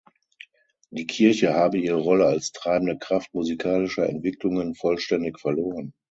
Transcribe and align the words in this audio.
Die 0.89 1.05
Kirche 1.05 1.53
habe 1.53 1.77
ihre 1.77 1.99
Rolle 2.01 2.25
als 2.25 2.51
treibende 2.53 2.97
Kraft 2.97 3.31
musikalischer 3.35 4.09
Entwicklungen 4.09 4.73
vollständig 4.73 5.39
verloren. 5.39 5.93